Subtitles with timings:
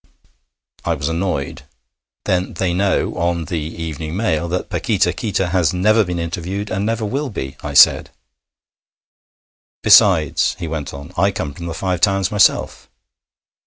[0.83, 1.61] I was annoyed.
[2.25, 6.87] 'Then they know, on the Evening Mail that Paquita Qita has never been interviewed, and
[6.87, 8.09] never will be,' I said.
[9.83, 12.89] 'Besides,' he went on, 'I come from the Five Towns myself.'